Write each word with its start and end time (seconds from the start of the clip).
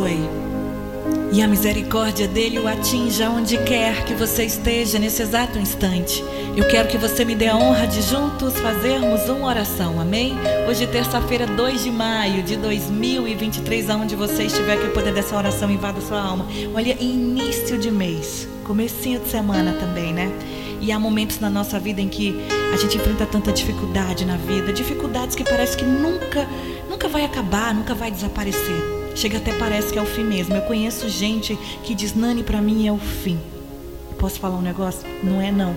abençoe. 0.00 0.40
E 1.32 1.42
a 1.42 1.46
misericórdia 1.46 2.26
dele 2.26 2.58
o 2.58 2.66
atinja 2.66 3.30
onde 3.30 3.56
quer 3.58 4.04
que 4.04 4.14
você 4.14 4.44
esteja 4.44 4.98
nesse 4.98 5.22
exato 5.22 5.58
instante. 5.58 6.24
Eu 6.56 6.66
quero 6.66 6.88
que 6.88 6.98
você 6.98 7.24
me 7.24 7.36
dê 7.36 7.46
a 7.46 7.56
honra 7.56 7.86
de 7.86 8.02
juntos 8.02 8.58
fazermos 8.58 9.28
uma 9.28 9.46
oração, 9.46 10.00
amém? 10.00 10.34
Hoje, 10.68 10.86
terça-feira, 10.88 11.46
2 11.46 11.84
de 11.84 11.90
maio 11.90 12.42
de 12.42 12.56
2023, 12.56 13.90
aonde 13.90 14.16
você 14.16 14.44
estiver, 14.44 14.76
que 14.76 14.88
o 14.88 14.92
poder 14.92 15.12
dessa 15.12 15.36
oração 15.36 15.70
invada 15.70 16.00
sua 16.00 16.20
alma. 16.20 16.46
Olha, 16.74 16.96
início 17.00 17.78
de 17.78 17.92
mês, 17.92 18.48
comecinho 18.64 19.20
de 19.20 19.28
semana 19.28 19.72
também, 19.74 20.12
né? 20.12 20.32
E 20.80 20.90
há 20.90 20.98
momentos 20.98 21.38
na 21.38 21.48
nossa 21.48 21.78
vida 21.78 22.00
em 22.00 22.08
que 22.08 22.34
a 22.72 22.76
gente 22.76 22.96
enfrenta 22.96 23.24
tanta 23.24 23.52
dificuldade 23.52 24.24
na 24.24 24.36
vida, 24.36 24.72
dificuldades 24.72 25.36
que 25.36 25.44
parece 25.44 25.76
que 25.76 25.84
nunca, 25.84 26.48
nunca 26.88 27.06
vai 27.06 27.24
acabar, 27.24 27.72
nunca 27.72 27.94
vai 27.94 28.10
desaparecer. 28.10 28.99
Chega 29.14 29.38
até 29.38 29.52
parece 29.52 29.92
que 29.92 29.98
é 29.98 30.02
o 30.02 30.06
fim 30.06 30.24
mesmo. 30.24 30.54
Eu 30.54 30.62
conheço 30.62 31.08
gente 31.08 31.58
que 31.82 31.94
diz 31.94 32.14
Nani 32.14 32.42
para 32.42 32.60
mim 32.60 32.86
é 32.86 32.92
o 32.92 32.98
fim. 32.98 33.38
Posso 34.18 34.38
falar 34.38 34.56
um 34.56 34.62
negócio? 34.62 35.08
Não 35.22 35.40
é 35.40 35.50
não. 35.50 35.74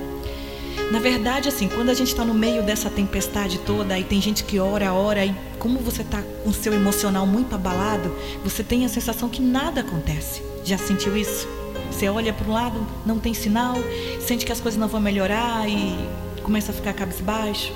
Na 0.91 0.99
verdade, 0.99 1.49
assim, 1.49 1.67
quando 1.67 1.89
a 1.89 1.93
gente 1.93 2.09
está 2.09 2.23
no 2.23 2.33
meio 2.33 2.61
dessa 2.61 2.89
tempestade 2.89 3.59
toda, 3.59 3.97
e 3.97 4.03
tem 4.03 4.21
gente 4.21 4.43
que 4.43 4.59
ora, 4.59 4.93
ora, 4.93 5.25
e 5.25 5.35
como 5.57 5.79
você 5.79 6.01
está 6.01 6.21
com 6.21 6.49
o 6.49 6.53
seu 6.53 6.73
emocional 6.73 7.25
muito 7.25 7.55
abalado, 7.55 8.13
você 8.43 8.63
tem 8.63 8.85
a 8.85 8.89
sensação 8.89 9.29
que 9.29 9.41
nada 9.41 9.81
acontece. 9.81 10.41
Já 10.63 10.77
sentiu 10.77 11.15
isso? 11.17 11.47
Você 11.91 12.09
olha 12.09 12.33
para 12.33 12.47
um 12.47 12.53
lado, 12.53 12.87
não 13.05 13.17
tem 13.17 13.33
sinal, 13.33 13.75
sente 14.19 14.45
que 14.45 14.51
as 14.51 14.59
coisas 14.59 14.79
não 14.79 14.87
vão 14.87 14.99
melhorar 14.99 15.67
e 15.67 15.95
começa 16.43 16.71
a 16.71 16.75
ficar 16.75 16.93
cabisbaixo. 16.93 17.71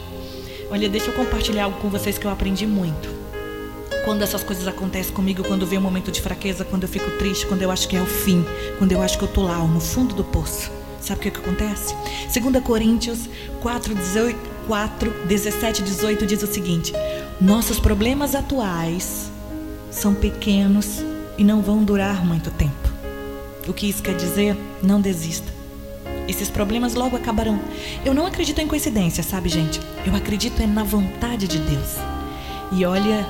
Olha, 0.70 0.90
deixa 0.90 1.08
eu 1.08 1.14
compartilhar 1.14 1.66
algo 1.66 1.80
com 1.80 1.90
vocês 1.90 2.18
que 2.18 2.26
eu 2.26 2.32
aprendi 2.32 2.68
muito 2.68 3.17
quando 4.08 4.22
essas 4.22 4.42
coisas 4.42 4.66
acontecem 4.66 5.14
comigo, 5.14 5.44
quando 5.44 5.68
vem 5.68 5.78
um 5.78 5.82
momento 5.82 6.14
de 6.14 6.22
fraqueza, 6.22 6.64
quando 6.64 6.84
eu 6.84 6.88
fico 6.88 7.12
triste, 7.18 7.46
quando 7.46 7.62
eu 7.62 7.70
acho 7.70 7.90
que 7.90 7.98
é 7.98 8.02
o 8.02 8.06
fim, 8.06 8.46
quando 8.78 8.94
eu 8.94 9.02
acho 9.02 9.18
que 9.18 9.26
eu 9.26 9.28
tô 9.28 9.42
lá, 9.42 9.58
no 9.58 9.82
fundo 9.82 10.16
do 10.16 10.24
poço. 10.24 10.72
Sabe 11.02 11.20
o 11.20 11.24
que, 11.24 11.32
que 11.32 11.40
acontece? 11.40 11.94
2 12.34 12.64
Coríntios 12.64 13.28
4, 13.60 13.94
18, 13.94 14.40
4, 14.66 15.12
17 15.26 15.84
18 15.84 16.26
diz 16.26 16.42
o 16.42 16.48
seguinte: 16.48 16.94
Nossos 17.42 17.82
problemas 17.82 18.34
atuais 18.34 19.30
são 19.92 20.14
pequenos 20.14 21.04
e 21.38 21.44
não 21.44 21.62
vão 21.62 21.84
durar 21.84 22.26
muito 22.26 22.50
tempo. 22.52 22.90
O 23.68 23.74
que 23.74 23.90
isso 23.90 24.02
quer 24.02 24.16
dizer? 24.16 24.56
Não 24.82 25.02
desista. 25.02 25.52
Esses 26.30 26.50
problemas 26.50 26.94
logo 26.94 27.18
acabarão. 27.18 27.60
Eu 28.06 28.14
não 28.14 28.26
acredito 28.26 28.62
em 28.62 28.68
coincidência, 28.68 29.22
sabe, 29.22 29.50
gente? 29.50 29.82
Eu 30.06 30.16
acredito 30.16 30.62
é 30.62 30.66
na 30.66 30.86
vontade 30.86 31.46
de 31.46 31.58
Deus. 31.58 31.96
E 32.72 32.86
olha, 32.86 33.26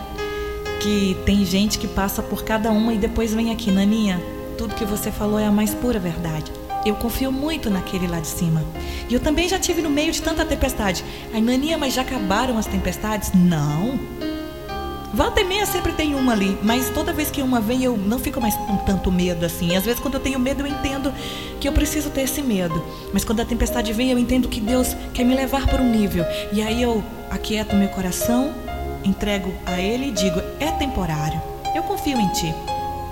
que 0.80 1.18
tem 1.26 1.46
gente 1.46 1.78
que 1.80 1.88
passa 1.88 2.22
por 2.22 2.44
cada 2.44 2.72
uma 2.72 2.94
e 2.94 2.98
depois 2.98 3.34
vem 3.34 3.52
aqui, 3.52 3.72
Naninha, 3.72 4.22
tudo 4.58 4.76
que 4.76 4.86
você 4.86 5.12
falou 5.12 5.40
é 5.40 5.46
a 5.46 5.52
mais 5.52 5.74
pura 5.74 6.00
verdade. 6.00 6.52
Eu 6.86 6.96
confio 6.96 7.32
muito 7.32 7.70
naquele 7.70 8.08
lá 8.08 8.20
de 8.20 8.28
cima. 8.28 8.64
E 9.10 9.14
eu 9.14 9.20
também 9.20 9.50
já 9.50 9.60
tive 9.60 9.82
no 9.82 9.90
meio 9.90 10.12
de 10.12 10.22
tanta 10.22 10.46
tempestade. 10.46 11.04
Ai, 11.34 11.42
Naninha, 11.42 11.78
mas 11.78 11.94
já 11.94 12.02
acabaram 12.02 12.58
as 12.58 12.66
tempestades? 12.66 13.32
Não. 13.34 14.00
Volta 15.14 15.42
e 15.42 15.44
meia 15.44 15.66
sempre 15.66 15.94
tem 15.94 16.14
uma 16.14 16.34
ali, 16.34 16.58
mas 16.62 16.90
toda 16.90 17.12
vez 17.12 17.32
que 17.32 17.42
uma 17.42 17.60
vem 17.60 17.84
eu 17.84 17.98
não 17.98 18.20
fico 18.20 18.40
mais 18.40 18.56
com 18.56 18.78
tanto 18.78 19.12
medo 19.12 19.46
assim. 19.46 19.76
Às 19.76 19.84
vezes 19.84 20.00
quando 20.00 20.14
eu 20.14 20.20
tenho 20.20 20.40
medo 20.40 20.62
eu 20.62 20.68
entendo 20.68 21.12
que 21.60 21.68
eu 21.68 21.72
preciso 21.72 22.12
ter 22.12 22.22
esse 22.22 22.42
medo, 22.42 22.84
mas 23.12 23.24
quando 23.24 23.40
a 23.40 23.46
tempestade 23.46 23.92
vem 23.94 24.12
eu 24.12 24.20
entendo 24.20 24.48
que 24.48 24.60
Deus 24.60 24.96
quer 25.14 25.24
me 25.24 25.34
levar 25.34 25.66
para 25.66 25.82
um 25.82 25.90
nível. 25.90 26.24
E 26.52 26.62
aí 26.62 26.84
eu 26.84 27.04
aquieto 27.32 27.76
meu 27.76 27.90
coração 27.90 28.54
entrego 29.08 29.54
a 29.66 29.80
Ele 29.80 30.08
e 30.08 30.12
digo: 30.12 30.42
é 30.60 30.72
temporário, 30.72 31.42
eu 31.76 31.84
confio 31.84 32.20
em 32.20 32.28
Ti, 32.34 32.54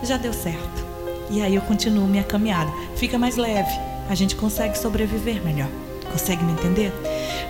já 0.03 0.17
deu 0.17 0.33
certo. 0.33 0.85
E 1.29 1.41
aí 1.41 1.55
eu 1.55 1.61
continuo 1.61 2.07
minha 2.07 2.23
caminhada, 2.23 2.71
fica 2.95 3.17
mais 3.17 3.35
leve, 3.35 3.71
a 4.09 4.15
gente 4.15 4.35
consegue 4.35 4.77
sobreviver 4.77 5.43
melhor. 5.43 5.69
Consegue 6.11 6.43
me 6.43 6.53
entender? 6.53 6.93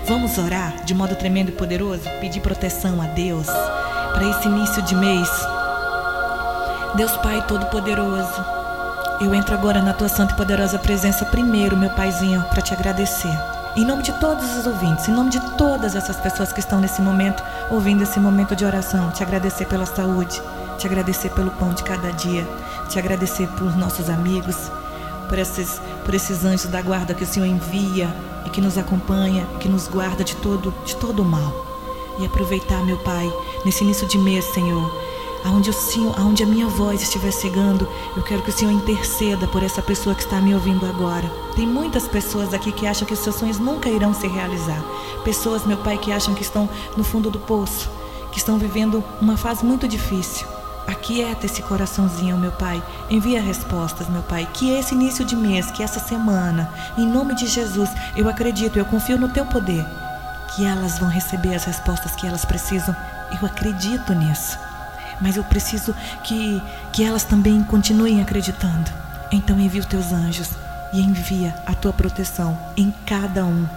Vamos 0.05 0.37
orar 0.37 0.83
de 0.85 0.93
modo 0.93 1.15
tremendo 1.15 1.49
e 1.49 1.51
poderoso, 1.51 2.09
pedir 2.19 2.39
proteção 2.39 3.01
a 3.01 3.05
Deus 3.05 3.47
para 4.13 4.29
esse 4.29 4.47
início 4.47 4.81
de 4.81 4.95
mês. 4.95 5.29
Deus 6.95 7.11
Pai 7.17 7.45
Todo-Poderoso, 7.45 8.45
eu 9.21 9.35
entro 9.35 9.53
agora 9.53 9.81
na 9.81 9.93
tua 9.93 10.07
santa 10.07 10.33
e 10.33 10.37
poderosa 10.37 10.79
presença 10.79 11.25
primeiro, 11.25 11.75
meu 11.75 11.89
Paizinho, 11.89 12.41
para 12.49 12.61
te 12.61 12.73
agradecer. 12.73 13.54
Em 13.75 13.83
nome 13.83 14.03
de 14.03 14.13
todos 14.21 14.55
os 14.55 14.65
ouvintes, 14.65 15.09
em 15.09 15.11
nome 15.11 15.29
de 15.29 15.57
todas 15.57 15.97
essas 15.97 16.15
pessoas 16.15 16.53
que 16.53 16.61
estão 16.61 16.79
nesse 16.79 17.01
momento, 17.01 17.43
ouvindo 17.69 18.03
esse 18.03 18.17
momento 18.21 18.55
de 18.55 18.63
oração, 18.63 19.11
te 19.11 19.21
agradecer 19.21 19.65
pela 19.65 19.85
saúde, 19.85 20.41
te 20.77 20.87
agradecer 20.87 21.29
pelo 21.31 21.51
pão 21.51 21.73
de 21.73 21.83
cada 21.83 22.09
dia, 22.13 22.47
te 22.87 22.97
agradecer 22.97 23.49
por 23.49 23.75
nossos 23.75 24.09
amigos, 24.09 24.55
por 25.27 25.37
esses, 25.37 25.81
por 26.05 26.13
esses 26.13 26.45
anjos 26.45 26.67
da 26.67 26.81
guarda 26.81 27.13
que 27.13 27.25
o 27.25 27.27
Senhor 27.27 27.47
envia 27.47 28.07
e 28.45 28.49
que 28.49 28.61
nos 28.61 28.77
acompanha, 28.77 29.45
que 29.59 29.67
nos 29.67 29.89
guarda 29.89 30.23
de 30.23 30.37
todo, 30.37 30.73
de 30.85 30.95
todo 30.95 31.21
o 31.21 31.25
mal. 31.25 31.53
E 32.17 32.25
aproveitar, 32.25 32.81
meu 32.85 32.97
Pai, 32.99 33.29
nesse 33.65 33.83
início 33.83 34.07
de 34.07 34.17
mês, 34.17 34.45
Senhor, 34.53 34.89
aonde 35.45 35.69
o 35.69 35.73
Senhor, 35.73 36.19
aonde 36.19 36.41
a 36.41 36.47
minha 36.47 36.67
voz 36.67 37.03
estiver 37.03 37.31
chegando, 37.31 37.87
eu 38.17 38.23
quero 38.23 38.41
que 38.41 38.49
o 38.49 38.53
Senhor 38.53 38.71
interceda 38.71 39.45
por 39.47 39.61
essa 39.61 39.79
pessoa 39.79 40.15
que 40.15 40.23
está 40.23 40.41
me 40.41 40.55
ouvindo 40.55 40.87
agora. 40.87 41.31
Tem 41.55 41.67
muitas 41.67 42.07
pessoas 42.07 42.51
aqui 42.51 42.71
que 42.71 42.87
acham 42.87 43.07
que 43.07 43.13
os 43.13 43.19
seus 43.19 43.35
sonhos 43.35 43.59
nunca 43.59 43.87
irão 43.87 44.11
se 44.11 44.27
realizar. 44.27 44.83
Pessoas, 45.23 45.63
meu 45.63 45.77
Pai, 45.77 45.99
que 45.99 46.11
acham 46.11 46.33
que 46.33 46.41
estão 46.41 46.67
no 46.97 47.03
fundo 47.03 47.29
do 47.29 47.39
poço, 47.39 47.91
que 48.31 48.39
estão 48.39 48.57
vivendo 48.57 49.03
uma 49.21 49.37
fase 49.37 49.63
muito 49.63 49.87
difícil. 49.87 50.47
Aquieta 50.87 51.45
esse 51.45 51.61
coraçãozinho, 51.61 52.37
meu 52.37 52.51
Pai. 52.51 52.81
Envia 53.09 53.39
respostas, 53.39 54.09
meu 54.09 54.23
Pai. 54.23 54.47
Que 54.51 54.71
esse 54.71 54.95
início 54.95 55.23
de 55.23 55.35
mês, 55.35 55.69
que 55.69 55.83
essa 55.83 55.99
semana, 55.99 56.73
em 56.97 57.07
nome 57.07 57.35
de 57.35 57.45
Jesus, 57.45 57.89
eu 58.15 58.27
acredito, 58.27 58.77
eu 58.77 58.85
confio 58.85 59.17
no 59.17 59.29
Teu 59.29 59.45
poder, 59.45 59.85
que 60.55 60.65
elas 60.65 60.97
vão 60.97 61.09
receber 61.09 61.53
as 61.53 61.65
respostas 61.65 62.15
que 62.15 62.25
elas 62.25 62.45
precisam. 62.45 62.95
Eu 63.31 63.45
acredito 63.47 64.13
nisso 64.13 64.64
mas 65.21 65.37
eu 65.37 65.43
preciso 65.43 65.93
que, 66.23 66.61
que 66.93 67.03
elas 67.03 67.23
também 67.23 67.63
continuem 67.63 68.21
acreditando. 68.21 68.91
Então 69.31 69.59
envia 69.59 69.81
os 69.81 69.87
teus 69.87 70.11
anjos 70.11 70.49
e 70.93 71.01
envia 71.01 71.55
a 71.65 71.73
tua 71.73 71.91
proteção 71.91 72.57
em 72.77 72.93
cada 73.05 73.43
um, 73.43 73.67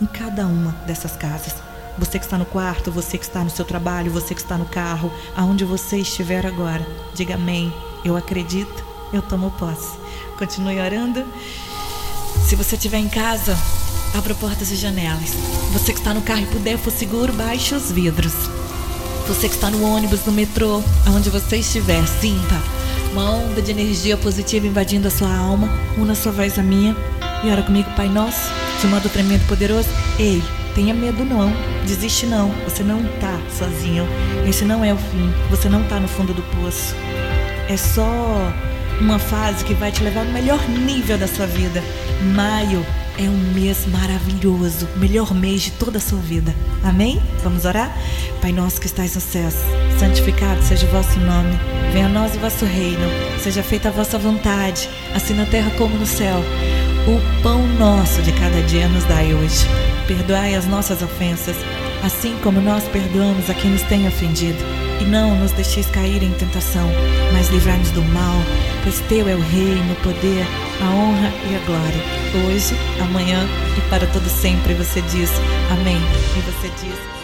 em 0.00 0.06
cada 0.06 0.46
uma 0.46 0.74
dessas 0.86 1.16
casas. 1.16 1.54
Você 1.98 2.18
que 2.18 2.24
está 2.24 2.38
no 2.38 2.46
quarto, 2.46 2.90
você 2.90 3.18
que 3.18 3.24
está 3.24 3.44
no 3.44 3.50
seu 3.50 3.64
trabalho, 3.64 4.10
você 4.10 4.34
que 4.34 4.40
está 4.40 4.56
no 4.56 4.64
carro, 4.64 5.12
aonde 5.36 5.64
você 5.64 5.98
estiver 5.98 6.46
agora, 6.46 6.86
diga 7.14 7.34
amém. 7.34 7.72
Eu 8.04 8.16
acredito, 8.16 8.84
eu 9.12 9.20
tomo 9.20 9.50
posse. 9.52 9.98
Continue 10.38 10.80
orando. 10.80 11.24
Se 12.48 12.56
você 12.56 12.76
estiver 12.76 12.98
em 12.98 13.08
casa, 13.08 13.56
abra 14.14 14.34
portas 14.34 14.70
e 14.70 14.76
janelas. 14.76 15.34
Você 15.72 15.92
que 15.92 15.98
está 15.98 16.14
no 16.14 16.22
carro 16.22 16.42
e 16.42 16.46
puder, 16.46 16.78
for 16.78 16.90
seguro, 16.90 17.32
baixe 17.32 17.74
os 17.74 17.90
vidros. 17.92 18.32
Você 19.28 19.48
que 19.48 19.54
está 19.54 19.70
no 19.70 19.82
ônibus, 19.84 20.24
no 20.26 20.32
metrô, 20.32 20.82
aonde 21.06 21.30
você 21.30 21.56
estiver, 21.56 22.06
sinta 22.06 22.60
uma 23.12 23.30
onda 23.30 23.60
de 23.60 23.70
energia 23.70 24.16
positiva 24.16 24.66
invadindo 24.66 25.08
a 25.08 25.10
sua 25.10 25.34
alma. 25.34 25.68
Una 25.98 26.14
sua 26.14 26.32
voz 26.32 26.58
à 26.58 26.62
minha 26.62 26.96
e 27.44 27.50
ora 27.50 27.62
comigo, 27.62 27.90
Pai 27.96 28.08
Nosso, 28.08 28.50
de 28.80 28.86
modo 28.86 29.08
tremendo 29.08 29.46
poderoso. 29.46 29.88
Ei, 30.18 30.42
tenha 30.74 30.94
medo 30.94 31.24
não, 31.24 31.52
desiste 31.86 32.26
não. 32.26 32.50
Você 32.64 32.82
não 32.82 33.00
está 33.04 33.38
sozinho. 33.56 34.06
Esse 34.48 34.64
não 34.64 34.84
é 34.84 34.92
o 34.92 34.96
fim. 34.96 35.32
Você 35.50 35.68
não 35.68 35.82
está 35.82 36.00
no 36.00 36.08
fundo 36.08 36.32
do 36.32 36.42
poço. 36.56 36.94
É 37.68 37.76
só 37.76 38.52
uma 39.00 39.18
fase 39.18 39.64
que 39.64 39.74
vai 39.74 39.90
te 39.90 40.02
levar 40.02 40.26
ao 40.26 40.32
melhor 40.32 40.60
nível 40.68 41.18
da 41.18 41.26
sua 41.26 41.46
vida. 41.46 41.82
Maio 42.34 42.84
é 43.18 43.28
um 43.28 43.52
mês 43.54 43.86
maravilhoso, 43.86 44.88
melhor 44.96 45.34
mês 45.34 45.62
de 45.62 45.70
toda 45.72 45.98
a 45.98 46.00
sua 46.00 46.18
vida. 46.18 46.54
Amém? 46.82 47.20
Vamos 47.42 47.64
orar? 47.64 47.96
Pai 48.40 48.52
nosso 48.52 48.80
que 48.80 48.86
estais 48.86 49.14
nos 49.14 49.24
céus, 49.24 49.54
santificado 49.98 50.62
seja 50.62 50.86
o 50.86 50.90
vosso 50.90 51.18
nome. 51.20 51.58
Venha 51.92 52.06
a 52.06 52.08
nós 52.08 52.34
o 52.34 52.38
vosso 52.38 52.64
reino. 52.64 53.06
Seja 53.38 53.62
feita 53.62 53.88
a 53.88 53.92
vossa 53.92 54.18
vontade, 54.18 54.88
assim 55.14 55.34
na 55.34 55.44
terra 55.46 55.70
como 55.76 55.96
no 55.96 56.06
céu. 56.06 56.40
O 57.06 57.42
pão 57.42 57.66
nosso 57.78 58.22
de 58.22 58.32
cada 58.32 58.62
dia 58.62 58.88
nos 58.88 59.04
dai 59.04 59.34
hoje. 59.34 59.66
Perdoai 60.06 60.54
as 60.54 60.66
nossas 60.66 61.02
ofensas, 61.02 61.56
assim 62.02 62.36
como 62.42 62.60
nós 62.60 62.84
perdoamos 62.88 63.48
a 63.48 63.54
quem 63.54 63.70
nos 63.70 63.82
tem 63.82 64.06
ofendido. 64.06 64.58
E 65.00 65.04
não 65.04 65.36
nos 65.36 65.52
deixeis 65.52 65.86
cair 65.86 66.22
em 66.22 66.32
tentação, 66.32 66.88
mas 67.32 67.48
livrai-nos 67.48 67.90
do 67.90 68.02
mal, 68.02 68.36
pois 68.84 69.00
teu 69.08 69.28
é 69.28 69.34
o 69.34 69.40
reino, 69.40 69.92
o 69.92 69.96
poder, 69.96 70.46
a 70.80 70.90
honra 70.90 71.32
e 71.50 71.56
a 71.56 71.58
glória, 71.66 72.46
hoje, 72.46 72.74
amanhã 73.00 73.46
e 73.76 73.80
para 73.88 74.06
todo 74.06 74.28
sempre. 74.28 74.74
Você 74.74 75.00
diz 75.02 75.30
amém. 75.70 76.00
E 76.36 76.40
você 76.40 76.68
diz 76.80 77.21